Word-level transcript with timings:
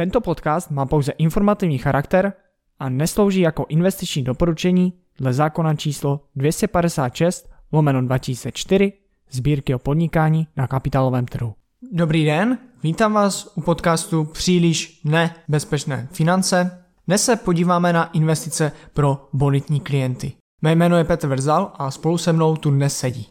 Tento 0.00 0.20
podcast 0.20 0.70
má 0.70 0.86
pouze 0.86 1.12
informativní 1.12 1.78
charakter 1.78 2.32
a 2.78 2.88
neslouží 2.88 3.40
jako 3.40 3.66
investiční 3.68 4.24
doporučení 4.24 4.92
dle 5.18 5.32
zákona 5.32 5.74
číslo 5.74 6.20
256 6.36 7.50
lomeno 7.72 8.02
2004 8.02 8.92
sbírky 9.30 9.74
o 9.74 9.78
podnikání 9.78 10.46
na 10.56 10.66
kapitálovém 10.66 11.26
trhu. 11.26 11.54
Dobrý 11.92 12.24
den, 12.24 12.58
vítám 12.82 13.12
vás 13.12 13.52
u 13.54 13.60
podcastu 13.60 14.24
Příliš 14.24 15.00
nebezpečné 15.04 16.08
finance. 16.12 16.84
Dnes 17.06 17.24
se 17.24 17.36
podíváme 17.36 17.92
na 17.92 18.04
investice 18.04 18.72
pro 18.94 19.28
bonitní 19.32 19.80
klienty. 19.80 20.32
Mé 20.62 20.74
jméno 20.74 20.96
je 20.96 21.04
Petr 21.04 21.28
Vrzal 21.28 21.72
a 21.74 21.90
spolu 21.90 22.18
se 22.18 22.32
mnou 22.32 22.56
tu 22.56 22.70
dnes 22.70 22.98
sedí. 22.98 23.26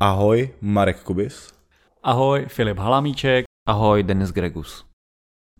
Ahoj, 0.00 0.50
Marek 0.60 1.02
Kubis. 1.02 1.52
Ahoj, 2.02 2.46
Filip 2.48 2.78
Halamíček. 2.78 3.44
Ahoj, 3.68 4.02
Denis 4.02 4.30
Gregus. 4.30 4.87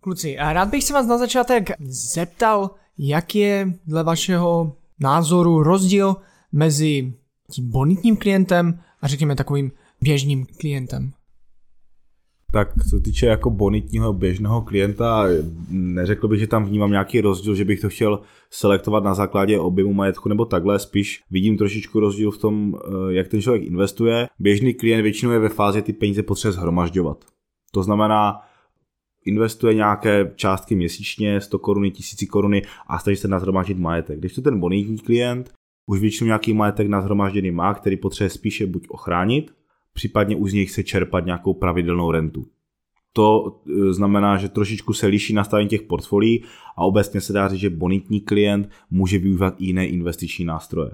Kluci, 0.08 0.38
a 0.38 0.52
rád 0.52 0.68
bych 0.68 0.84
se 0.84 0.92
vás 0.92 1.06
na 1.06 1.18
začátek 1.18 1.70
zeptal, 1.88 2.70
jak 2.98 3.34
je 3.34 3.72
dle 3.86 4.04
vašeho 4.04 4.76
názoru 5.00 5.62
rozdíl 5.62 6.16
mezi 6.52 7.12
tím 7.52 7.70
bonitním 7.70 8.16
klientem 8.16 8.80
a 9.02 9.08
řekněme 9.08 9.36
takovým 9.36 9.72
běžným 10.00 10.46
klientem. 10.60 11.12
Tak 12.52 12.68
co 12.90 13.00
týče 13.00 13.26
jako 13.26 13.50
bonitního 13.50 14.12
běžného 14.12 14.62
klienta, 14.62 15.24
neřekl 15.70 16.28
bych, 16.28 16.40
že 16.40 16.46
tam 16.46 16.64
vnímám 16.64 16.90
nějaký 16.90 17.20
rozdíl, 17.20 17.54
že 17.54 17.64
bych 17.64 17.80
to 17.80 17.88
chtěl 17.88 18.20
selektovat 18.50 19.04
na 19.04 19.14
základě 19.14 19.58
objemu 19.58 19.92
majetku 19.92 20.28
nebo 20.28 20.44
takhle, 20.44 20.78
spíš 20.78 21.22
vidím 21.30 21.58
trošičku 21.58 22.00
rozdíl 22.00 22.30
v 22.30 22.38
tom, 22.38 22.74
eh, 22.74 23.12
jak 23.12 23.28
ten 23.28 23.42
člověk 23.42 23.62
investuje. 23.62 24.28
Běžný 24.38 24.74
klient 24.74 25.02
většinou 25.02 25.32
je 25.32 25.38
ve 25.38 25.48
fázi 25.48 25.82
ty 25.82 25.92
peníze 25.92 26.22
potřebuje 26.22 26.52
zhromažďovat. 26.52 27.24
To 27.72 27.82
znamená, 27.82 28.47
investuje 29.24 29.74
nějaké 29.74 30.32
částky 30.36 30.74
měsíčně, 30.74 31.40
100 31.40 31.58
koruny, 31.58 31.90
1000 31.90 32.26
koruny 32.26 32.62
a 32.86 32.98
snaží 32.98 33.16
se 33.16 33.28
nazhromáždit 33.28 33.78
majetek. 33.78 34.18
Když 34.18 34.34
to 34.34 34.42
ten 34.42 34.60
bonitní 34.60 34.98
klient 34.98 35.52
už 35.86 36.00
většinou 36.00 36.26
nějaký 36.26 36.52
majetek 36.52 36.88
nazhromážděný 36.88 37.50
má, 37.50 37.74
který 37.74 37.96
potřebuje 37.96 38.30
spíše 38.30 38.66
buď 38.66 38.86
ochránit, 38.88 39.50
případně 39.92 40.36
už 40.36 40.50
z 40.50 40.54
něj 40.54 40.66
chce 40.66 40.84
čerpat 40.84 41.26
nějakou 41.26 41.54
pravidelnou 41.54 42.10
rentu. 42.10 42.46
To 43.12 43.60
e, 43.66 43.92
znamená, 43.92 44.36
že 44.36 44.48
trošičku 44.48 44.92
se 44.92 45.06
liší 45.06 45.34
nastavení 45.34 45.68
těch 45.68 45.82
portfolií 45.82 46.44
a 46.76 46.84
obecně 46.84 47.20
se 47.20 47.32
dá 47.32 47.48
říct, 47.48 47.60
že 47.60 47.70
bonitní 47.70 48.20
klient 48.20 48.70
může 48.90 49.18
využívat 49.18 49.54
i 49.58 49.64
jiné 49.64 49.86
investiční 49.86 50.44
nástroje. 50.44 50.90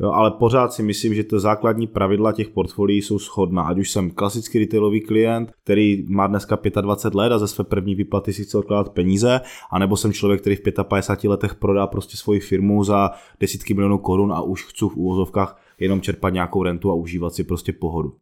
Jo, 0.00 0.12
ale 0.12 0.30
pořád 0.30 0.72
si 0.72 0.82
myslím, 0.82 1.14
že 1.14 1.24
to 1.24 1.40
základní 1.40 1.86
pravidla 1.86 2.32
těch 2.32 2.48
portfolií 2.48 3.02
jsou 3.02 3.18
shodná. 3.18 3.62
Ať 3.62 3.78
už 3.78 3.90
jsem 3.90 4.10
klasický 4.10 4.58
retailový 4.58 5.00
klient, 5.00 5.52
který 5.64 6.04
má 6.08 6.26
dneska 6.26 6.58
25 6.80 7.18
let 7.18 7.32
a 7.32 7.38
ze 7.38 7.48
své 7.48 7.64
první 7.64 7.94
výplaty 7.94 8.32
si 8.32 8.44
chce 8.44 8.58
odkládat 8.58 8.92
peníze, 8.92 9.40
anebo 9.72 9.96
jsem 9.96 10.12
člověk, 10.12 10.40
který 10.40 10.56
v 10.56 10.62
55 10.82 11.30
letech 11.30 11.54
prodá 11.54 11.86
prostě 11.86 12.16
svoji 12.16 12.40
firmu 12.40 12.84
za 12.84 13.10
desítky 13.40 13.74
milionů 13.74 13.98
korun 13.98 14.32
a 14.32 14.42
už 14.42 14.64
chci 14.64 14.84
v 14.84 14.96
úvozovkách 14.96 15.60
jenom 15.78 16.00
čerpat 16.00 16.32
nějakou 16.32 16.62
rentu 16.62 16.90
a 16.90 16.94
užívat 16.94 17.34
si 17.34 17.44
prostě 17.44 17.72
pohodu. 17.72 18.16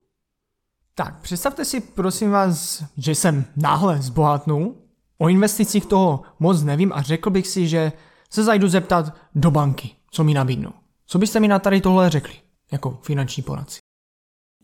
Tak, 0.95 1.20
představte 1.23 1.65
si 1.65 1.81
prosím 1.81 2.31
vás, 2.31 2.84
že 2.97 3.15
jsem 3.15 3.45
náhle 3.56 4.03
zbohatnul, 4.03 4.75
o 5.19 5.28
investicích 5.28 5.87
toho 5.87 6.23
moc 6.41 6.62
nevím 6.62 6.93
a 6.93 7.03
řekl 7.03 7.31
bych 7.31 7.47
si, 7.47 7.69
že 7.69 7.93
se 8.31 8.45
zajdu 8.45 8.69
zeptat 8.69 9.15
do 9.34 9.50
banky, 9.50 9.91
co 10.11 10.25
mi 10.25 10.34
nabídnou. 10.34 10.81
Co 11.12 11.18
byste 11.18 11.41
mi 11.41 11.48
na 11.48 11.58
tady 11.58 11.80
tohle 11.80 12.10
řekli, 12.10 12.32
jako 12.72 12.98
finanční 13.02 13.42
poradci? 13.42 13.78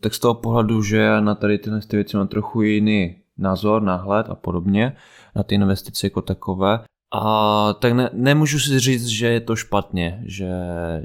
Tak 0.01 0.13
z 0.13 0.19
toho 0.19 0.33
pohledu, 0.33 0.83
že 0.83 1.21
na 1.21 1.35
tady 1.35 1.57
tyhle 1.57 1.79
věci 1.91 2.17
mám 2.17 2.27
trochu 2.27 2.61
jiný 2.61 3.15
názor, 3.37 3.81
náhled 3.81 4.29
a 4.29 4.35
podobně, 4.35 4.95
na 5.35 5.43
ty 5.43 5.55
investice 5.55 6.07
jako 6.07 6.21
takové, 6.21 6.79
a 7.13 7.73
tak 7.73 7.93
ne, 7.93 8.09
nemůžu 8.13 8.59
si 8.59 8.79
říct, 8.79 9.05
že 9.05 9.27
je 9.27 9.39
to 9.39 9.55
špatně, 9.55 10.23
že 10.25 10.49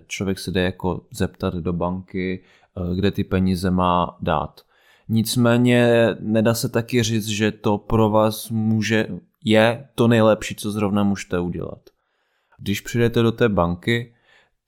člověk 0.07 0.39
se 0.39 0.51
jde 0.51 0.63
jako 0.63 1.01
zeptat 1.13 1.55
do 1.55 1.73
banky, 1.73 2.45
eh, 2.77 2.95
kde 2.95 3.11
ty 3.11 3.25
peníze 3.25 3.71
má 3.71 4.17
dát. 4.21 4.61
Nicméně 5.09 6.09
nedá 6.21 6.55
se 6.55 6.69
taky 6.69 7.03
říct, 7.03 7.27
že 7.27 7.53
to 7.53 7.79
pro 7.79 8.11
vás 8.11 8.51
může, 8.51 9.09
je 9.45 9.89
to 9.95 10.09
nejlepší, 10.09 10.55
co 10.55 10.71
zrovna 10.71 11.03
můžete 11.03 11.39
udělat. 11.41 11.81
Když 12.59 12.81
přijdete 12.81 13.23
do 13.23 13.33
té 13.33 13.49
banky, 13.49 14.14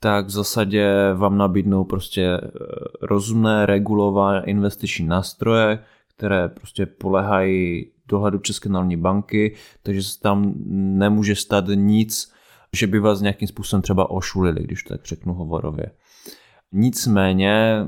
tak 0.07 0.27
v 0.27 0.31
zásadě 0.31 1.13
vám 1.15 1.39
nabídnou 1.39 1.85
prostě 1.85 2.23
eh, 2.23 2.49
rozumné, 3.03 3.67
regulované 3.67 4.45
investiční 4.47 5.07
nástroje, 5.07 5.79
které 6.17 6.49
prostě 6.49 6.87
polehají 6.87 7.91
dohledu 8.09 8.39
České 8.39 8.69
národní 8.69 8.97
banky, 8.97 9.55
takže 9.83 10.03
se 10.03 10.21
tam 10.21 10.55
nemůže 10.99 11.35
stát 11.35 11.65
nic, 11.75 12.33
že 12.73 12.87
by 12.87 12.99
vás 12.99 13.21
nějakým 13.21 13.49
způsobem 13.49 13.83
třeba 13.83 14.11
ošulili, 14.11 14.65
když 14.65 14.83
to 14.83 14.89
tak 14.89 15.07
řeknu 15.07 15.35
hovorově. 15.35 15.91
Nicméně 16.73 17.87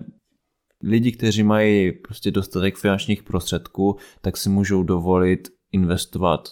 lidi, 0.82 1.12
kteří 1.12 1.42
mají 1.42 1.92
prostě 1.92 2.30
dostatek 2.30 2.76
finančních 2.76 3.22
prostředků, 3.22 3.96
tak 4.20 4.36
si 4.36 4.48
můžou 4.48 4.82
dovolit 4.82 5.48
investovat 5.72 6.48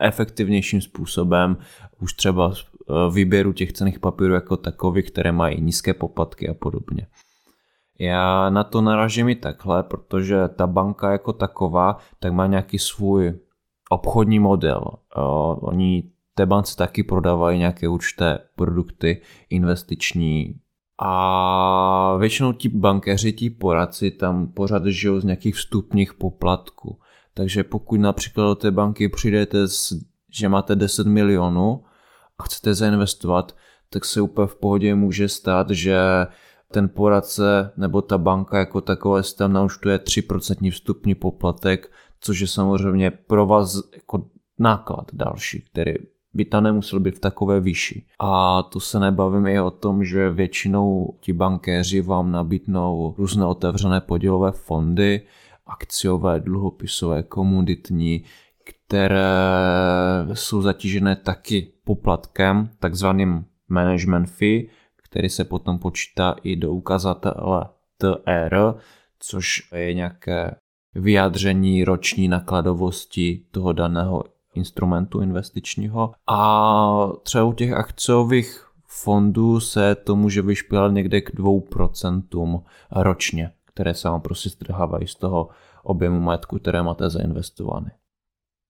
efektivnějším 0.00 0.80
způsobem, 0.80 1.56
už 2.00 2.12
třeba 2.12 2.52
výběru 3.10 3.52
těch 3.52 3.72
cených 3.72 3.98
papírů 3.98 4.34
jako 4.34 4.56
takových, 4.56 5.10
které 5.10 5.32
mají 5.32 5.60
nízké 5.60 5.94
poplatky 5.94 6.48
a 6.48 6.54
podobně. 6.54 7.06
Já 8.00 8.50
na 8.50 8.64
to 8.64 8.80
naražím 8.80 9.28
i 9.28 9.34
takhle, 9.34 9.82
protože 9.82 10.48
ta 10.48 10.66
banka 10.66 11.12
jako 11.12 11.32
taková 11.32 11.98
tak 12.18 12.32
má 12.32 12.46
nějaký 12.46 12.78
svůj 12.78 13.34
obchodní 13.90 14.38
model. 14.38 14.84
Eh, 15.16 15.20
oni 15.60 16.10
té 16.34 16.46
bance 16.46 16.76
taky 16.76 17.02
prodávají 17.02 17.58
nějaké 17.58 17.88
určité 17.88 18.38
produkty 18.56 19.20
investiční 19.50 20.54
a 20.98 22.16
většinou 22.18 22.52
ti 22.52 22.68
bankéři, 22.68 23.32
ti 23.32 23.50
poradci 23.50 24.10
tam 24.10 24.46
pořád 24.46 24.86
žijou 24.86 25.20
z 25.20 25.24
nějakých 25.24 25.54
vstupních 25.54 26.14
poplatků. 26.14 26.98
Takže 27.34 27.64
pokud 27.64 28.00
například 28.00 28.44
do 28.44 28.54
té 28.54 28.70
banky 28.70 29.08
přijdete, 29.08 29.68
s, 29.68 29.92
že 30.32 30.48
máte 30.48 30.76
10 30.76 31.06
milionů 31.06 31.84
a 32.38 32.42
chcete 32.42 32.74
zainvestovat, 32.74 33.56
tak 33.90 34.04
se 34.04 34.20
úplně 34.20 34.46
v 34.46 34.56
pohodě 34.56 34.94
může 34.94 35.28
stát, 35.28 35.70
že 35.70 35.98
ten 36.72 36.88
poradce 36.88 37.72
nebo 37.76 38.02
ta 38.02 38.18
banka 38.18 38.58
jako 38.58 38.80
takové 38.80 39.22
si 39.22 39.36
tam 39.36 39.52
naučtuje 39.52 39.98
3% 39.98 40.70
vstupní 40.70 41.14
poplatek, 41.14 41.92
což 42.20 42.40
je 42.40 42.46
samozřejmě 42.46 43.10
pro 43.10 43.46
vás 43.46 43.80
jako 43.94 44.24
náklad 44.58 45.06
další, 45.12 45.64
který 45.72 45.94
by 46.34 46.44
tam 46.44 46.64
nemusel 46.64 47.00
být 47.00 47.16
v 47.16 47.20
takové 47.20 47.60
výši. 47.60 48.04
A 48.18 48.62
to 48.62 48.80
se 48.80 49.00
nebavím 49.00 49.46
i 49.46 49.60
o 49.60 49.70
tom, 49.70 50.04
že 50.04 50.30
většinou 50.30 51.16
ti 51.20 51.32
bankéři 51.32 52.00
vám 52.00 52.32
nabídnou 52.32 53.14
různé 53.18 53.46
otevřené 53.46 54.00
podílové 54.00 54.52
fondy, 54.52 55.22
akciové, 55.66 56.40
dluhopisové, 56.40 57.22
komoditní, 57.22 58.24
které 58.68 59.30
jsou 60.32 60.62
zatížené 60.62 61.16
taky 61.16 61.72
poplatkem, 61.84 62.70
takzvaným 62.78 63.44
management 63.68 64.26
fee, 64.26 64.66
který 64.96 65.28
se 65.28 65.44
potom 65.44 65.78
počítá 65.78 66.36
i 66.42 66.56
do 66.56 66.72
ukazatele 66.72 67.66
TR, 67.98 68.56
což 69.18 69.72
je 69.72 69.94
nějaké 69.94 70.56
vyjádření 70.94 71.84
roční 71.84 72.28
nakladovosti 72.28 73.44
toho 73.50 73.72
daného 73.72 74.24
instrumentu 74.54 75.20
investičního. 75.20 76.12
A 76.26 77.08
třeba 77.22 77.44
u 77.44 77.52
těch 77.52 77.72
akciových 77.72 78.66
fondů 78.86 79.60
se 79.60 79.94
to 79.94 80.16
může 80.16 80.42
vyšpílat 80.42 80.92
někde 80.92 81.20
k 81.20 81.34
2% 81.34 82.62
ročně, 82.90 83.52
které 83.64 83.94
se 83.94 84.08
vám 84.08 84.20
prostě 84.20 84.50
strhávají 84.50 85.06
z 85.06 85.14
toho 85.14 85.48
objemu 85.82 86.20
majetku, 86.20 86.58
které 86.58 86.82
máte 86.82 87.10
zainvestované. 87.10 87.90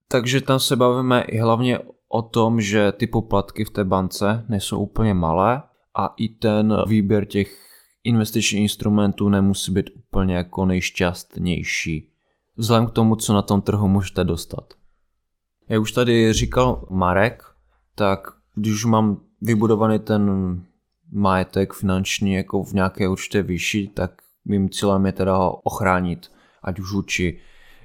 Takže 0.08 0.40
tam 0.40 0.60
se 0.60 0.76
bavíme 0.76 1.22
i 1.22 1.38
hlavně 1.38 1.78
o 2.08 2.22
tom, 2.22 2.60
že 2.60 2.92
ty 2.92 3.06
poplatky 3.06 3.64
v 3.64 3.70
té 3.70 3.84
bance 3.84 4.44
nejsou 4.48 4.78
úplně 4.78 5.14
malé 5.14 5.62
a 5.94 6.14
i 6.16 6.28
ten 6.28 6.76
výběr 6.86 7.24
těch 7.24 7.68
investičních 8.04 8.62
instrumentů 8.62 9.28
nemusí 9.28 9.72
být 9.72 9.90
úplně 9.96 10.34
jako 10.34 10.66
nejšťastnější. 10.66 12.12
Vzhledem 12.56 12.86
k 12.86 12.90
tomu, 12.90 13.16
co 13.16 13.34
na 13.34 13.42
tom 13.42 13.60
trhu 13.62 13.88
můžete 13.88 14.24
dostat. 14.24 14.74
Jak 15.68 15.80
už 15.80 15.92
tady 15.92 16.32
říkal 16.32 16.86
Marek, 16.90 17.44
tak 17.94 18.20
když 18.54 18.84
mám 18.84 19.20
vybudovaný 19.40 19.98
ten 19.98 20.30
majetek 21.12 21.72
finanční 21.72 22.34
jako 22.34 22.62
v 22.62 22.72
nějaké 22.72 23.08
určité 23.08 23.42
výši, 23.42 23.90
tak 23.94 24.10
mým 24.44 24.70
cílem 24.70 25.06
je 25.06 25.12
teda 25.12 25.36
ho 25.36 25.56
ochránit, 25.56 26.32
ať 26.62 26.78
už 26.78 26.92
vůči 26.92 27.40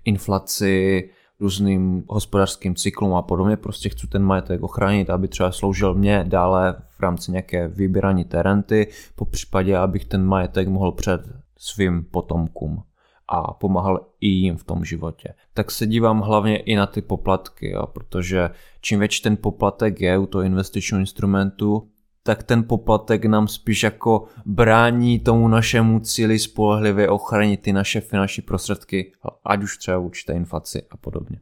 inflaci, 0.05 1.09
různým 1.43 2.03
hospodářským 2.07 2.75
cyklům 2.75 3.13
a 3.13 3.21
podobně. 3.21 3.57
Prostě 3.57 3.89
chci 3.89 4.07
ten 4.07 4.23
majetek 4.23 4.63
ochránit, 4.63 5.09
aby 5.09 5.27
třeba 5.27 5.51
sloužil 5.51 5.93
mě 5.93 6.25
dále 6.27 6.75
v 6.89 6.99
rámci 6.99 7.31
nějaké 7.31 7.67
vybírání 7.67 8.25
té 8.25 8.43
renty, 8.43 8.87
po 9.15 9.25
případě, 9.25 9.77
abych 9.77 10.05
ten 10.05 10.25
majetek 10.25 10.67
mohl 10.67 10.91
před 10.91 11.21
svým 11.57 12.03
potomkům. 12.11 12.83
a 13.27 13.53
pomáhal 13.53 14.05
i 14.21 14.27
jim 14.27 14.57
v 14.57 14.63
tom 14.63 14.85
životě. 14.85 15.33
Tak 15.53 15.71
se 15.71 15.87
dívám 15.87 16.21
hlavně 16.21 16.57
i 16.57 16.75
na 16.75 16.85
ty 16.85 17.01
poplatky, 17.01 17.69
jo, 17.69 17.87
protože 17.87 18.49
čím 18.81 18.99
větší 18.99 19.21
ten 19.23 19.37
poplatek 19.37 20.01
je 20.01 20.17
u 20.17 20.25
toho 20.25 20.41
investičního 20.41 20.99
instrumentu, 20.99 21.89
tak 22.23 22.43
ten 22.43 22.63
poplatek 22.63 23.25
nám 23.25 23.47
spíš 23.47 23.83
jako 23.83 24.25
brání 24.45 25.19
tomu 25.19 25.47
našemu 25.47 25.99
cíli 25.99 26.39
spolehlivě 26.39 27.09
ochránit 27.09 27.61
ty 27.61 27.73
naše 27.73 28.01
finanční 28.01 28.43
prostředky, 28.43 29.11
ať 29.45 29.63
už 29.63 29.77
třeba 29.77 29.97
určité 29.97 30.33
inflaci 30.33 30.83
a 30.91 30.97
podobně. 30.97 31.39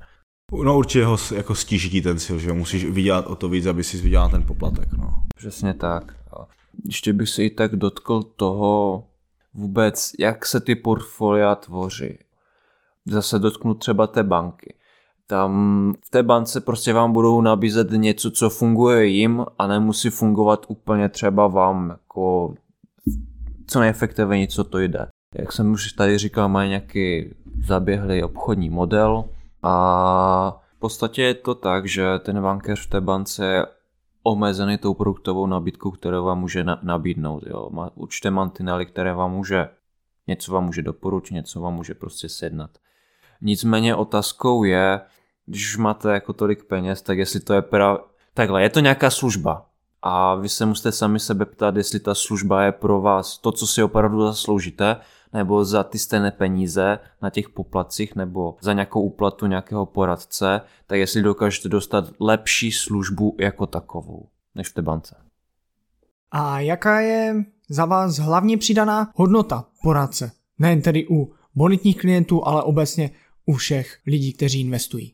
No 0.63 0.77
určitě 0.77 1.05
ho 1.05 1.17
jako 1.35 1.55
stíží 1.55 2.01
ten 2.01 2.19
cíl, 2.19 2.39
že 2.39 2.53
musíš 2.53 2.85
vydělat 2.85 3.27
o 3.27 3.35
to 3.35 3.49
víc, 3.49 3.65
aby 3.65 3.83
si 3.83 3.97
vydělal 3.97 4.29
ten 4.29 4.43
poplatek. 4.43 4.93
No. 4.97 5.13
Přesně 5.35 5.73
tak. 5.73 6.15
Ještě 6.85 7.13
bych 7.13 7.29
se 7.29 7.43
i 7.43 7.49
tak 7.49 7.75
dotkl 7.75 8.23
toho 8.23 9.03
vůbec, 9.53 10.11
jak 10.19 10.45
se 10.45 10.59
ty 10.59 10.75
portfolia 10.75 11.55
tvoří. 11.55 12.17
Zase 13.05 13.39
dotknu 13.39 13.73
třeba 13.73 14.07
té 14.07 14.23
banky. 14.23 14.75
Tam 15.31 15.93
v 16.05 16.09
té 16.09 16.23
bance 16.23 16.61
prostě 16.61 16.93
vám 16.93 17.13
budou 17.13 17.41
nabízet 17.41 17.91
něco, 17.91 18.31
co 18.31 18.49
funguje 18.49 19.05
jim 19.05 19.45
a 19.57 19.67
nemusí 19.67 20.09
fungovat 20.09 20.65
úplně 20.67 21.09
třeba 21.09 21.47
vám 21.47 21.89
jako 21.89 22.53
co 23.67 23.79
nejefektivněji, 23.79 24.47
co 24.47 24.63
to 24.63 24.79
jde. 24.79 25.07
Jak 25.35 25.51
jsem 25.51 25.71
už 25.71 25.91
tady 25.91 26.17
říkal, 26.17 26.49
mají 26.49 26.69
nějaký 26.69 27.35
zaběhlý 27.67 28.23
obchodní 28.23 28.69
model 28.69 29.25
a 29.63 30.61
v 30.75 30.79
podstatě 30.79 31.21
je 31.21 31.33
to 31.33 31.55
tak, 31.55 31.87
že 31.87 32.19
ten 32.19 32.41
bankéř 32.41 32.87
v 32.87 32.89
té 32.89 33.01
bance 33.01 33.45
je 33.45 33.65
omezený 34.23 34.77
tou 34.77 34.93
produktovou 34.93 35.47
nabídkou, 35.47 35.91
kterou 35.91 36.25
vám 36.25 36.39
může 36.39 36.65
nabídnout. 36.81 37.43
Jo. 37.47 37.69
Má 37.71 37.91
určité 37.95 38.31
mantinely, 38.31 38.85
které 38.85 39.13
vám 39.13 39.31
může, 39.31 39.69
něco 40.27 40.53
vám 40.53 40.65
může 40.65 40.81
doporučit, 40.81 41.33
něco 41.33 41.61
vám 41.61 41.73
může 41.73 41.93
prostě 41.93 42.29
sednat. 42.29 42.71
Nicméně 43.41 43.95
otázkou 43.95 44.63
je, 44.63 45.01
když 45.45 45.69
už 45.73 45.77
máte 45.77 46.13
jako 46.13 46.33
tolik 46.33 46.63
peněz, 46.63 47.01
tak 47.01 47.17
jestli 47.17 47.39
to 47.39 47.53
je 47.53 47.61
právě... 47.61 47.99
Takhle, 48.33 48.61
je 48.61 48.69
to 48.69 48.79
nějaká 48.79 49.09
služba 49.09 49.65
a 50.01 50.35
vy 50.35 50.49
se 50.49 50.65
musíte 50.65 50.91
sami 50.91 51.19
sebe 51.19 51.45
ptát, 51.45 51.75
jestli 51.75 51.99
ta 51.99 52.15
služba 52.15 52.63
je 52.63 52.71
pro 52.71 53.01
vás 53.01 53.37
to, 53.37 53.51
co 53.51 53.67
si 53.67 53.83
opravdu 53.83 54.21
zasloužíte, 54.25 54.95
nebo 55.33 55.65
za 55.65 55.83
ty 55.83 55.99
stejné 55.99 56.31
peníze 56.31 56.99
na 57.21 57.29
těch 57.29 57.49
poplacích 57.49 58.15
nebo 58.15 58.57
za 58.61 58.73
nějakou 58.73 59.01
úplatu 59.01 59.47
nějakého 59.47 59.85
poradce, 59.85 60.61
tak 60.87 60.99
jestli 60.99 61.21
dokážete 61.21 61.69
dostat 61.69 62.05
lepší 62.19 62.71
službu 62.71 63.35
jako 63.39 63.65
takovou, 63.65 64.27
než 64.55 64.69
v 64.69 64.73
té 64.73 64.81
bance. 64.81 65.15
A 66.31 66.59
jaká 66.59 66.99
je 66.99 67.35
za 67.69 67.85
vás 67.85 68.17
hlavně 68.17 68.57
přidaná 68.57 69.11
hodnota 69.15 69.65
poradce? 69.83 70.31
Nejen 70.59 70.81
tedy 70.81 71.07
u 71.09 71.33
bonitních 71.55 71.97
klientů, 71.97 72.47
ale 72.47 72.63
obecně 72.63 73.11
u 73.45 73.53
všech 73.53 73.99
lidí, 74.07 74.33
kteří 74.33 74.61
investují. 74.61 75.13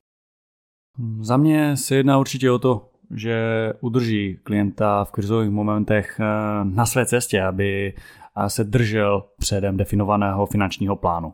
Za 1.19 1.37
mě 1.37 1.77
se 1.77 1.95
jedná 1.95 2.17
určitě 2.17 2.51
o 2.51 2.59
to, 2.59 2.89
že 3.15 3.73
udrží 3.81 4.39
klienta 4.43 5.03
v 5.03 5.11
krizových 5.11 5.49
momentech 5.49 6.19
eh, 6.19 6.25
na 6.63 6.85
své 6.85 7.05
cestě, 7.05 7.41
aby 7.41 7.93
se 8.47 8.63
držel 8.63 9.23
předem 9.37 9.77
definovaného 9.77 10.45
finančního 10.45 10.95
plánu. 10.95 11.33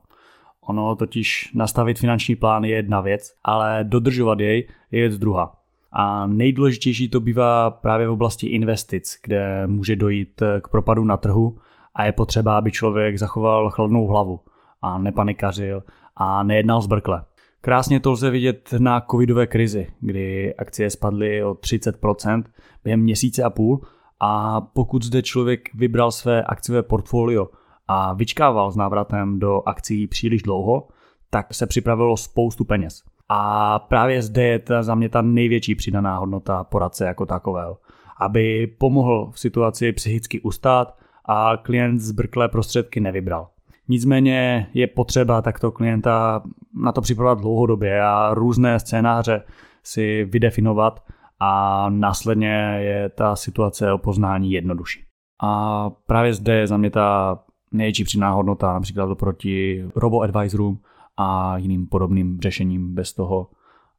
Ono 0.62 0.95
totiž 0.95 1.51
nastavit 1.56 2.00
finanční 2.00 2.36
plán 2.36 2.63
je 2.63 2.75
jedna 2.75 3.01
věc, 3.01 3.33
ale 3.44 3.83
dodržovat 3.83 4.39
jej 4.39 4.68
je 4.92 5.00
věc 5.01 5.18
druhá. 5.18 5.56
A 5.92 6.27
nejdůležitější 6.27 7.10
to 7.10 7.19
bývá 7.19 7.71
právě 7.71 8.07
v 8.07 8.12
oblasti 8.12 8.48
investic, 8.48 9.18
kde 9.24 9.68
může 9.68 9.95
dojít 9.95 10.44
k 10.62 10.68
propadu 10.68 11.04
na 11.04 11.18
trhu 11.18 11.57
a 11.95 12.06
je 12.06 12.12
potřeba, 12.12 12.57
aby 12.57 12.71
člověk 12.71 13.19
zachoval 13.19 13.69
chladnou 13.69 14.07
hlavu 14.07 14.39
a 14.81 14.98
nepanikařil 14.98 15.83
a 16.15 16.44
nejednal 16.44 16.81
zbrkle. 16.81 17.24
Krásně 17.65 18.00
to 18.00 18.12
lze 18.12 18.30
vidět 18.30 18.74
na 18.77 19.01
covidové 19.12 19.48
krizi, 19.48 19.88
kdy 20.00 20.56
akcie 20.56 20.89
spadly 20.89 21.44
o 21.44 21.54
30% 21.54 22.44
během 22.83 23.00
měsíce 23.00 23.44
a 23.44 23.50
půl 23.50 23.81
a 24.19 24.62
pokud 24.62 25.04
zde 25.04 25.21
člověk 25.21 25.69
vybral 25.74 26.12
své 26.12 26.44
akciové 26.44 26.83
portfolio 26.83 27.50
a 27.88 28.13
vyčkával 28.13 28.71
s 28.71 28.75
návratem 28.75 29.39
do 29.39 29.62
akcí 29.65 30.07
příliš 30.07 30.42
dlouho, 30.42 30.88
tak 31.30 31.54
se 31.54 31.68
připravilo 31.68 32.18
spoustu 32.18 32.65
peněz. 32.65 33.04
A 33.30 33.80
právě 33.80 34.21
zde 34.21 34.44
je 34.44 34.60
ta, 34.60 34.83
za 34.83 34.95
mě 34.95 35.10
ta 35.10 35.21
největší 35.21 35.75
přidaná 35.75 36.18
hodnota 36.18 36.63
poradce 36.63 37.06
jako 37.06 37.25
takového. 37.25 37.77
Aby 38.19 38.68
pomohl 38.68 39.31
v 39.31 39.39
situaci 39.39 39.92
psychicky 39.92 40.42
ustát 40.42 40.98
a 41.25 41.57
klient 41.57 42.00
zbrklé 42.00 42.50
prostředky 42.50 43.00
nevybral. 43.00 43.50
Nicméně 43.88 44.68
je 44.74 44.88
potřeba 44.88 45.42
takto 45.42 45.71
klienta 45.71 46.44
na 46.75 46.92
to 46.92 47.02
připravovat 47.02 47.40
dlouhodobě 47.40 48.04
a 48.04 48.34
různé 48.34 48.80
scénáře 48.80 49.44
si 49.84 50.25
vydefinovat 50.25 51.04
a 51.40 51.86
následně 51.90 52.78
je 52.80 53.10
ta 53.10 53.36
situace 53.36 53.94
o 53.94 53.98
poznání 53.98 54.52
jednodušší. 54.52 55.06
A 55.42 55.90
právě 55.90 56.34
zde 56.34 56.56
je 56.56 56.68
za 56.68 56.78
mě 56.78 56.90
ta 56.90 57.40
největší 57.72 58.04
přidaná 58.04 58.31
hodnota, 58.31 58.74
například 58.74 59.10
oproti 59.10 59.86
robo-advisorům 59.96 60.80
a 61.18 61.58
jiným 61.58 61.88
podobným 61.88 62.40
řešením 62.42 62.96
bez 62.96 63.14
toho 63.14 63.48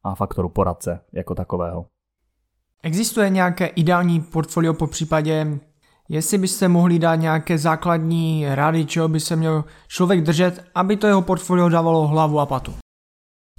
a 0.02 0.14
faktoru 0.14 0.48
poradce 0.48 1.00
jako 1.12 1.34
takového. 1.34 1.86
Existuje 2.82 3.30
nějaké 3.30 3.66
ideální 3.66 4.20
portfolio 4.20 4.74
po 4.74 4.86
případě, 4.86 5.58
jestli 6.14 6.38
byste 6.38 6.68
mohli 6.68 6.98
dát 6.98 7.14
nějaké 7.14 7.58
základní 7.58 8.46
rady, 8.48 8.84
čeho 8.84 9.08
by 9.08 9.20
se 9.20 9.36
měl 9.36 9.64
člověk 9.88 10.20
držet, 10.20 10.64
aby 10.74 10.96
to 10.96 11.06
jeho 11.06 11.22
portfolio 11.22 11.68
dávalo 11.68 12.06
hlavu 12.06 12.40
a 12.40 12.46
patu? 12.46 12.72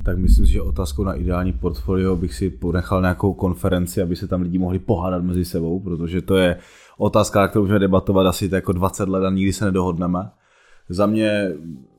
tak 0.05 0.17
myslím 0.17 0.45
si, 0.45 0.51
že 0.51 0.61
otázkou 0.61 1.03
na 1.03 1.13
ideální 1.13 1.53
portfolio 1.53 2.15
bych 2.15 2.33
si 2.33 2.49
ponechal 2.49 3.01
nějakou 3.01 3.33
konferenci, 3.33 4.01
aby 4.01 4.15
se 4.15 4.27
tam 4.27 4.41
lidi 4.41 4.57
mohli 4.57 4.79
pohádat 4.79 5.23
mezi 5.23 5.45
sebou, 5.45 5.79
protože 5.79 6.21
to 6.21 6.35
je 6.35 6.57
otázka, 6.97 7.39
na 7.39 7.47
kterou 7.47 7.63
můžeme 7.63 7.79
debatovat 7.79 8.27
asi 8.27 8.49
jako 8.51 8.71
20 8.71 9.09
let 9.09 9.27
a 9.27 9.29
nikdy 9.29 9.53
se 9.53 9.65
nedohodneme. 9.65 10.19
Za 10.89 11.05
mě 11.05 11.51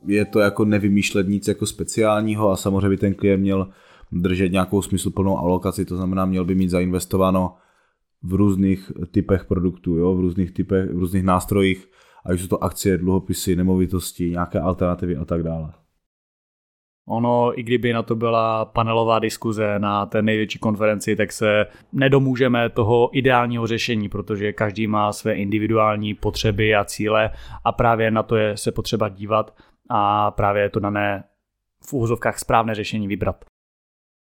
je 0.07 0.25
to 0.25 0.41
jako 0.41 0.65
nevymýšlet 0.65 1.29
nic 1.29 1.49
jako 1.49 1.67
speciálního 1.67 2.51
a 2.51 2.57
samozřejmě 2.57 2.89
by 2.89 2.97
ten 2.97 3.15
klient 3.15 3.41
měl 3.41 3.69
držet 4.13 4.53
nějakou 4.53 4.83
smysluplnou 4.83 5.39
alokaci, 5.39 5.85
to 5.85 5.97
znamená 5.97 6.25
měl 6.25 6.45
by 6.45 6.55
mít 6.55 6.71
zainvestováno 6.71 7.55
v 8.27 8.35
různých 8.35 8.93
typech 9.11 9.45
produktů, 9.45 9.97
jo, 9.97 10.15
v 10.15 10.21
různých 10.21 10.51
typech, 10.51 10.91
v 10.91 10.99
různých 10.99 11.25
nástrojích, 11.25 11.89
ať 12.25 12.41
jsou 12.41 12.47
to 12.47 12.65
akcie, 12.65 12.99
dluhopisy, 12.99 13.57
nemovitosti, 13.57 14.31
nějaké 14.31 14.61
alternativy 14.61 15.17
a 15.17 15.25
tak 15.25 15.43
dále. 15.43 15.73
Ono, 17.09 17.59
i 17.59 17.63
kdyby 17.63 17.93
na 17.93 18.03
to 18.03 18.17
byla 18.17 18.65
panelová 18.65 19.19
diskuze 19.19 19.79
na 19.79 20.07
té 20.07 20.23
největší 20.23 20.59
konferenci, 20.59 21.17
tak 21.17 21.33
se 21.33 21.67
nedomůžeme 21.93 22.71
toho 22.71 23.11
ideálního 23.19 23.67
řešení, 23.67 24.09
protože 24.09 24.53
každý 24.53 24.87
má 24.87 25.13
své 25.13 25.35
individuální 25.35 26.15
potřeby 26.15 26.75
a 26.75 26.85
cíle 26.85 27.31
a 27.65 27.73
právě 27.73 28.11
na 28.11 28.23
to 28.23 28.37
je 28.37 28.57
se 28.57 28.73
potřeba 28.73 29.09
dívat 29.09 29.55
a 29.91 30.31
právě 30.31 30.63
je 30.63 30.71
to 30.71 30.81
dané 30.81 31.25
v 31.87 31.93
úhozovkách 31.93 32.39
správné 32.39 32.75
řešení 32.75 33.09
vybrat. 33.09 33.45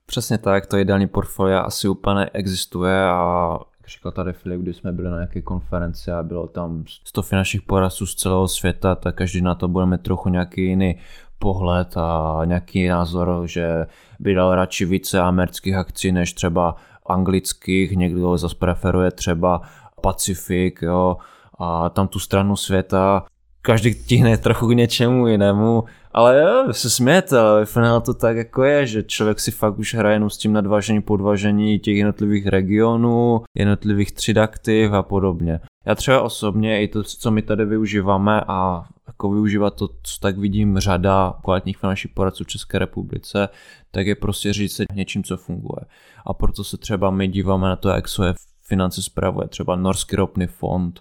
Přesně 0.07 0.38
tak, 0.38 0.67
to 0.67 0.76
ideální 0.76 1.09
portfolio 1.09 1.59
asi 1.59 1.88
úplně 1.88 2.31
existuje 2.33 3.05
a 3.05 3.59
jak 3.88 3.92
říkal 3.92 4.12
tady 4.12 4.33
Filip, 4.33 4.61
když 4.61 4.76
jsme 4.76 4.92
byli 4.92 5.11
na 5.11 5.16
nějaké 5.16 5.42
konferenci 5.42 6.11
a 6.11 6.23
bylo 6.23 6.47
tam 6.47 6.85
100 7.04 7.23
finančních 7.23 7.62
poradců 7.62 8.07
z 8.07 8.14
celého 8.14 8.49
světa, 8.49 8.95
tak 8.95 9.14
každý 9.14 9.40
na 9.40 9.54
to 9.54 9.68
budeme 9.68 9.99
trochu 9.99 10.28
nějaký 10.28 10.64
jiný 10.64 10.97
pohled 11.38 11.97
a 11.97 12.40
nějaký 12.45 12.88
názor, 12.88 13.42
že 13.45 13.87
by 14.21 14.35
dal 14.35 14.54
radši 14.54 14.85
více 14.85 15.21
amerických 15.21 15.75
akcí 15.75 16.12
než 16.12 16.33
třeba 16.33 16.76
anglických, 17.07 17.92
někdo 17.92 18.37
zase 18.37 18.57
preferuje 18.59 19.11
třeba 19.11 19.61
Pacifik, 20.00 20.83
jo, 20.83 21.16
a 21.59 21.88
tam 21.88 22.09
tu 22.09 22.18
stranu 22.18 22.57
světa. 22.57 23.25
Každý 23.62 23.95
tíhne 23.95 24.37
trochu 24.37 24.66
k 24.66 24.76
něčemu 24.76 25.26
jinému, 25.26 25.85
ale 26.18 26.40
jo, 26.40 26.72
se 26.72 26.90
smějete, 26.90 27.38
ale 27.38 27.66
finále 27.66 28.00
to 28.00 28.14
tak 28.14 28.37
jako 28.37 28.64
je, 28.64 28.87
že 28.87 29.02
člověk 29.02 29.40
si 29.40 29.50
fakt 29.50 29.78
už 29.78 29.94
hraje 29.94 30.16
jenom 30.16 30.30
s 30.30 30.37
tím 30.37 30.52
nadvážení, 30.52 31.02
podvážení 31.02 31.78
těch 31.78 31.96
jednotlivých 31.96 32.46
regionů, 32.46 33.42
jednotlivých 33.54 34.12
třídaktiv 34.12 34.92
a 34.92 35.02
podobně. 35.02 35.60
Já 35.87 35.94
třeba 35.94 36.22
osobně 36.22 36.82
i 36.82 36.88
to, 36.88 37.02
co 37.02 37.30
my 37.30 37.42
tady 37.42 37.64
využíváme 37.64 38.42
a 38.48 38.84
jako 39.06 39.30
využívat 39.30 39.75
to, 39.75 39.88
co 39.88 40.20
tak 40.20 40.38
vidím 40.38 40.78
řada 40.78 41.34
kvalitních 41.44 41.78
finančních 41.78 42.14
poradců 42.14 42.44
v 42.44 42.48
České 42.48 42.78
republice, 42.78 43.48
tak 43.90 44.06
je 44.06 44.14
prostě 44.14 44.52
říct 44.52 44.76
se 44.76 44.84
něčím, 44.94 45.25
co 45.25 45.37
funguje. 45.37 45.80
A 46.26 46.34
proto 46.34 46.64
se 46.64 46.76
třeba 46.76 47.10
my 47.10 47.28
díváme 47.28 47.68
na 47.68 47.76
to, 47.76 47.88
jak 47.88 48.08
svoje 48.08 48.34
finance 48.62 49.02
zpravuje 49.02 49.48
třeba 49.48 49.76
Norský 49.76 50.16
ropný 50.16 50.46
fond, 50.46 51.00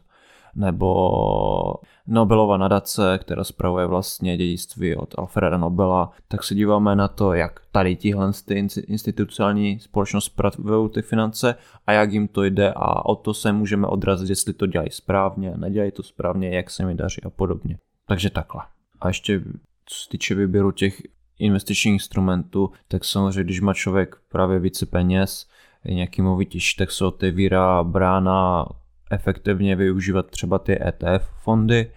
nebo 0.57 1.75
Nobelova 2.07 2.57
nadace, 2.57 3.19
která 3.21 3.43
spravuje 3.43 3.85
vlastně 3.85 4.37
dědictví 4.37 4.95
od 4.95 5.13
Alfreda 5.17 5.57
Nobela, 5.57 6.11
tak 6.27 6.43
se 6.43 6.55
díváme 6.55 6.95
na 6.95 7.07
to, 7.07 7.33
jak 7.33 7.59
tady 7.71 7.95
tihle 7.95 8.31
ty 8.45 8.67
institucionální 8.87 9.79
společnost 9.79 10.25
spravují 10.25 10.89
ty 10.89 11.01
finance 11.01 11.55
a 11.87 11.91
jak 11.91 12.11
jim 12.11 12.27
to 12.27 12.43
jde 12.43 12.73
a 12.75 13.05
o 13.05 13.15
to 13.15 13.33
se 13.33 13.51
můžeme 13.51 13.87
odrazit, 13.87 14.29
jestli 14.29 14.53
to 14.53 14.65
dělají 14.65 14.91
správně, 14.91 15.53
nedělají 15.57 15.91
to 15.91 16.03
správně, 16.03 16.49
jak 16.49 16.69
se 16.69 16.85
mi 16.85 16.95
daří 16.95 17.23
a 17.23 17.29
podobně. 17.29 17.77
Takže 18.07 18.29
takhle. 18.29 18.61
A 19.01 19.07
ještě 19.07 19.41
co 19.85 19.95
se 20.03 20.09
týče 20.09 20.35
výběru 20.35 20.71
těch 20.71 21.01
investičních 21.39 21.93
instrumentů, 21.93 22.71
tak 22.87 23.05
samozřejmě, 23.05 23.43
když 23.43 23.61
má 23.61 23.73
člověk 23.73 24.15
právě 24.31 24.59
více 24.59 24.85
peněz, 24.85 25.47
nějaký 25.85 26.21
movitější, 26.21 26.77
tak 26.77 26.91
se 26.91 27.05
otevírá 27.05 27.83
brána 27.83 28.65
efektivně 29.11 29.75
využívat 29.75 30.31
třeba 30.31 30.59
ty 30.59 30.87
ETF 30.87 31.29
fondy, 31.43 31.91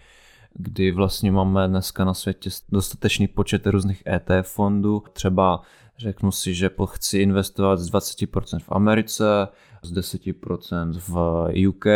kdy 0.54 0.90
vlastně 0.92 1.32
máme 1.32 1.68
dneska 1.68 2.04
na 2.04 2.14
světě 2.14 2.50
dostatečný 2.68 3.28
počet 3.28 3.66
různých 3.66 4.02
ETF 4.06 4.48
fondů. 4.48 5.02
Třeba 5.12 5.62
řeknu 5.98 6.32
si, 6.32 6.54
že 6.54 6.70
chci 6.86 7.18
investovat 7.18 7.76
z 7.76 7.90
20% 7.90 8.58
v 8.58 8.72
Americe, 8.72 9.48
z 9.82 9.92
10% 9.92 10.92
v 11.08 11.14
UK, 11.68 11.86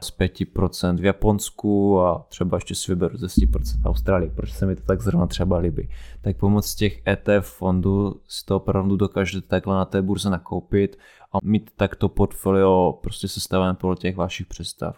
z 0.00 0.18
5% 0.18 0.96
v 0.96 1.04
Japonsku 1.04 2.00
a 2.00 2.26
třeba 2.28 2.56
ještě 2.56 2.74
si 2.74 2.92
vyberu 2.92 3.18
z 3.18 3.22
10% 3.22 3.82
v 3.82 3.86
Austrálii, 3.86 4.30
proč 4.30 4.52
se 4.52 4.66
mi 4.66 4.76
to 4.76 4.82
tak 4.82 5.02
zrovna 5.02 5.26
třeba 5.26 5.58
líbí. 5.58 5.88
Tak 6.20 6.36
pomocí 6.36 6.76
těch 6.76 7.02
ETF 7.06 7.50
fondů 7.50 8.20
si 8.28 8.44
to 8.44 8.56
opravdu 8.56 8.96
dokážete 8.96 9.48
takhle 9.48 9.76
na 9.76 9.84
té 9.84 10.02
burze 10.02 10.30
nakoupit 10.30 10.98
a 11.32 11.38
mít 11.42 11.70
takto 11.76 12.08
portfolio 12.08 12.98
prostě 13.02 13.28
sestavené 13.28 13.74
podle 13.74 13.96
těch 13.96 14.16
vašich 14.16 14.46
představ. 14.46 14.96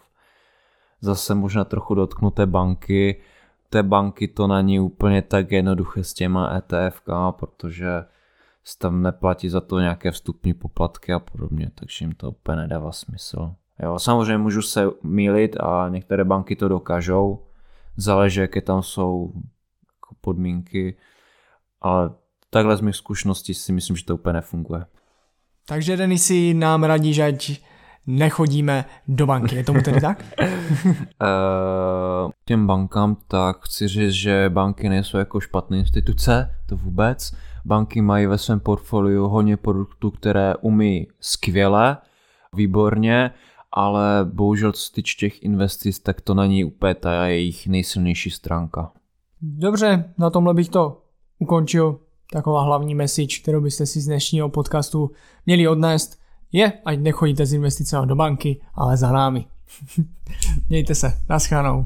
Zase 1.01 1.35
možná 1.35 1.63
trochu 1.63 1.95
dotknuté 1.95 2.45
banky, 2.45 3.21
té 3.69 3.83
banky 3.83 4.27
to 4.27 4.47
není 4.47 4.79
úplně 4.79 5.21
tak 5.21 5.51
jednoduché 5.51 6.03
s 6.03 6.13
těma 6.13 6.57
ETF, 6.57 7.01
protože 7.31 8.05
tam 8.79 9.01
neplatí 9.01 9.49
za 9.49 9.61
to 9.61 9.79
nějaké 9.79 10.11
vstupní 10.11 10.53
poplatky 10.53 11.13
a 11.13 11.19
podobně, 11.19 11.71
takže 11.75 12.05
jim 12.05 12.11
to 12.11 12.29
úplně 12.31 12.55
nedává 12.55 12.91
smysl. 12.91 13.55
Jo, 13.83 13.99
samozřejmě 13.99 14.37
můžu 14.37 14.61
se 14.61 14.85
mýlit 15.03 15.55
a 15.59 15.89
některé 15.89 16.23
banky 16.23 16.55
to 16.55 16.67
dokážou, 16.67 17.45
záleží, 17.97 18.39
jaké 18.39 18.61
tam 18.61 18.83
jsou 18.83 19.33
jako 19.95 20.15
podmínky, 20.21 20.97
ale 21.81 22.09
takhle 22.49 22.77
z 22.77 22.81
mých 22.81 22.95
zkušeností 22.95 23.53
si 23.53 23.73
myslím, 23.73 23.95
že 23.95 24.05
to 24.05 24.15
úplně 24.15 24.33
nefunguje. 24.33 24.85
Takže 25.67 25.97
Denisy 25.97 26.53
nám 26.53 26.83
radí, 26.83 27.13
že 27.13 27.23
ať 27.23 27.61
nechodíme 28.07 28.85
do 29.07 29.25
banky. 29.25 29.55
Je 29.55 29.63
tomu 29.63 29.81
tedy 29.81 30.01
tak? 30.01 30.25
uh, 30.41 30.47
těm 32.45 32.67
bankám 32.67 33.17
tak 33.27 33.65
chci 33.65 33.87
říct, 33.87 34.13
že 34.13 34.49
banky 34.49 34.89
nejsou 34.89 35.17
jako 35.17 35.39
špatné 35.39 35.77
instituce, 35.77 36.55
to 36.65 36.77
vůbec. 36.77 37.35
Banky 37.65 38.01
mají 38.01 38.25
ve 38.25 38.37
svém 38.37 38.59
portfoliu 38.59 39.27
hodně 39.27 39.57
produktů, 39.57 40.11
které 40.11 40.55
umí 40.55 41.07
skvěle, 41.19 41.97
výborně, 42.53 43.31
ale 43.71 44.03
bohužel 44.23 44.71
co 44.71 44.81
se 44.81 44.91
týče 44.91 45.17
těch 45.17 45.43
investic, 45.43 45.99
tak 45.99 46.21
to 46.21 46.33
není 46.33 46.63
úplně 46.63 46.95
ta 46.95 47.25
jejich 47.25 47.67
nejsilnější 47.67 48.29
stránka. 48.31 48.91
Dobře, 49.41 50.13
na 50.17 50.29
tomhle 50.29 50.53
bych 50.53 50.69
to 50.69 51.01
ukončil. 51.39 51.99
Taková 52.33 52.63
hlavní 52.63 52.95
message, 52.95 53.41
kterou 53.41 53.61
byste 53.61 53.85
si 53.85 54.01
z 54.01 54.05
dnešního 54.05 54.49
podcastu 54.49 55.11
měli 55.45 55.67
odnést, 55.67 56.19
je, 56.51 56.73
ať 56.85 56.99
nechodíte 56.99 57.45
z 57.45 57.53
investicemi 57.53 58.07
do 58.07 58.15
banky, 58.15 58.61
ale 58.73 58.97
za 58.97 59.11
námi. 59.11 59.45
Mějte 60.69 60.95
se, 60.95 61.13
naschranou. 61.29 61.85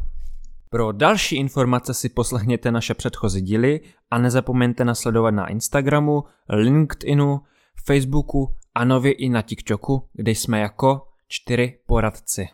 Pro 0.74 0.92
další 0.92 1.36
informace 1.36 1.94
si 1.94 2.10
poslechněte 2.10 2.72
naše 2.72 2.94
předchozí 2.94 3.42
díly 3.42 3.82
a 4.12 4.18
nezapomeňte 4.18 4.86
nasledovat 4.86 5.32
na 5.32 5.48
Instagramu, 5.48 6.24
LinkedInu, 6.50 7.42
Facebooku 7.86 8.48
a 8.76 8.86
nově 8.86 9.12
i 9.12 9.30
na 9.30 9.42
TikToku, 9.42 10.10
kde 10.14 10.32
jsme 10.32 10.60
jako 10.60 11.02
čtyři 11.28 11.80
poradci. 11.86 12.48